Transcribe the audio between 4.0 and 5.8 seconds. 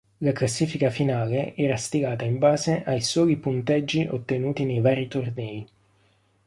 ottenuti nei vari tornei.